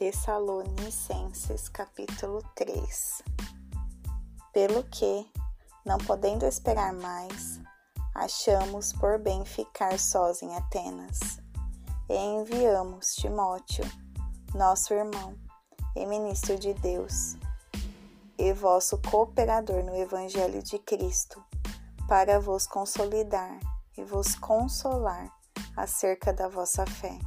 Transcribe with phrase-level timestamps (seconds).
[0.00, 3.22] Tessalonicenses capítulo 3
[4.50, 5.30] Pelo que,
[5.84, 7.60] não podendo esperar mais,
[8.14, 11.18] achamos por bem ficar sós em Atenas,
[12.08, 13.84] e enviamos Timóteo,
[14.54, 15.34] nosso irmão
[15.94, 17.36] e ministro de Deus,
[18.38, 21.44] e vosso cooperador no Evangelho de Cristo,
[22.08, 23.60] para vos consolidar
[23.98, 25.30] e vos consolar
[25.76, 27.18] acerca da vossa fé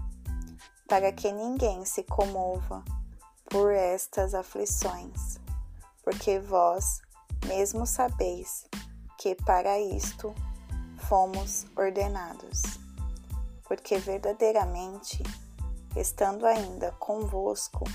[0.88, 2.84] para que ninguém se comova
[3.50, 5.40] por estas aflições,
[6.04, 7.02] porque vós
[7.46, 8.66] mesmo sabeis
[9.18, 10.34] que para isto
[11.08, 12.62] fomos ordenados.
[13.64, 15.24] Porque verdadeiramente,
[15.96, 17.86] estando ainda convosco,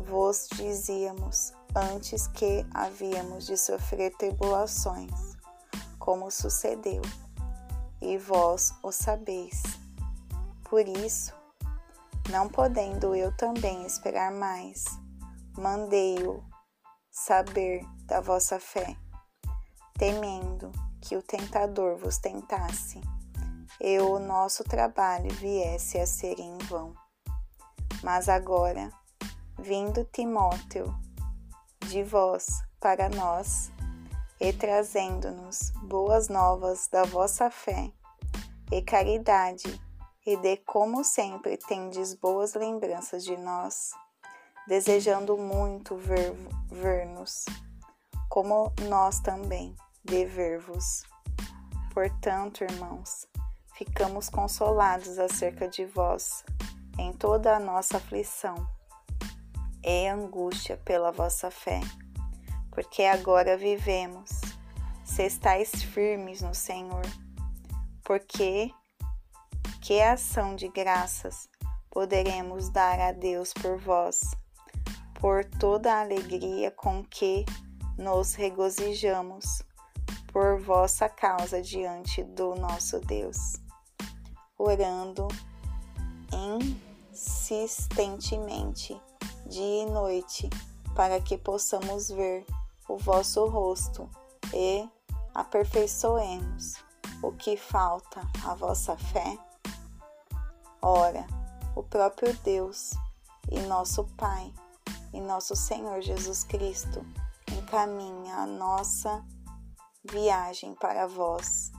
[0.00, 5.12] vos dizíamos antes que havíamos de sofrer tribulações,
[5.98, 7.02] como sucedeu,
[8.00, 9.62] e vós o sabeis.
[10.64, 11.34] Por isso,
[12.28, 14.84] não podendo eu também esperar mais,
[15.56, 16.42] mandei-o
[17.10, 18.96] saber da vossa fé,
[19.98, 23.00] temendo que o tentador vos tentasse
[23.80, 26.94] e o nosso trabalho viesse a ser em vão.
[28.02, 28.90] Mas agora,
[29.58, 30.94] vindo Timóteo
[31.86, 32.46] de vós
[32.78, 33.70] para nós
[34.40, 37.90] e trazendo-nos boas novas da vossa fé
[38.70, 39.80] e caridade
[40.28, 43.92] e de como sempre tendes boas lembranças de nós,
[44.66, 45.96] desejando muito
[46.66, 47.46] ver-nos,
[48.28, 51.02] como nós também dever-vos.
[51.94, 53.26] Portanto, irmãos,
[53.74, 56.44] ficamos consolados acerca de vós
[56.98, 58.54] em toda a nossa aflição
[59.82, 61.80] e angústia pela vossa fé,
[62.70, 64.28] porque agora vivemos,
[65.06, 67.06] se estáis firmes no Senhor,
[68.04, 68.70] porque
[69.88, 71.48] que ação de graças
[71.90, 74.20] poderemos dar a Deus por vós,
[75.18, 77.46] por toda a alegria com que
[77.96, 79.62] nos regozijamos
[80.30, 83.56] por vossa causa diante do nosso Deus,
[84.58, 85.26] orando
[87.10, 88.94] insistentemente
[89.46, 90.50] dia e noite,
[90.94, 92.44] para que possamos ver
[92.86, 94.06] o vosso rosto
[94.52, 94.86] e
[95.34, 96.74] aperfeiçoemos
[97.22, 99.47] o que falta à vossa fé
[100.80, 101.26] Ora,
[101.74, 102.92] o próprio Deus
[103.50, 104.52] e nosso Pai
[105.12, 107.04] e nosso Senhor Jesus Cristo
[107.52, 109.24] encaminha a nossa
[110.04, 111.72] viagem para vós,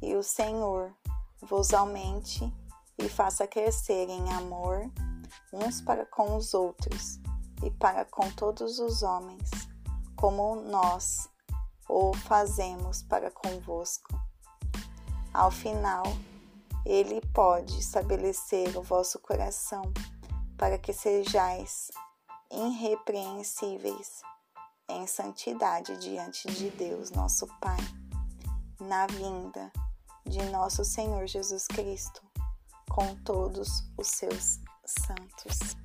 [0.00, 0.94] e o Senhor
[1.42, 2.50] vos aumente
[2.96, 4.90] e faça crescer em amor
[5.52, 7.20] uns para com os outros
[7.62, 9.50] e para com todos os homens,
[10.16, 11.28] como nós
[11.88, 14.08] o fazemos para convosco.
[15.32, 16.04] Ao final,
[16.88, 19.82] ele pode estabelecer o vosso coração
[20.56, 21.90] para que sejais
[22.50, 24.22] irrepreensíveis
[24.88, 27.76] em santidade diante de Deus, nosso Pai,
[28.80, 29.70] na vinda
[30.26, 32.22] de nosso Senhor Jesus Cristo,
[32.90, 35.76] com todos os seus santos.